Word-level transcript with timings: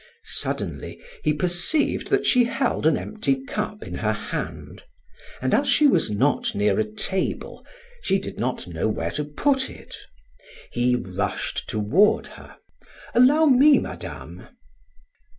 Suddenly 0.23 0.99
he 1.23 1.31
perceived 1.31 2.07
that 2.07 2.25
she 2.25 2.45
held 2.45 2.87
an 2.87 2.97
empty 2.97 3.35
cup 3.43 3.83
in 3.83 3.93
her 3.93 4.13
hand, 4.13 4.81
and 5.43 5.53
as 5.53 5.67
she 5.69 5.85
was 5.85 6.09
not 6.09 6.55
near 6.55 6.79
a 6.79 6.83
table, 6.91 7.63
she 8.01 8.17
did 8.17 8.39
not 8.39 8.65
know 8.67 8.87
where 8.89 9.11
to 9.11 9.23
put 9.23 9.69
it. 9.69 9.95
He 10.71 10.95
rushed 10.95 11.69
toward 11.69 12.25
her: 12.29 12.57
"Allow 13.13 13.45
me, 13.45 13.77
Madame." 13.77 14.47